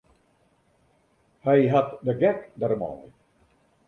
[1.45, 3.05] Hy hat de gek dermei.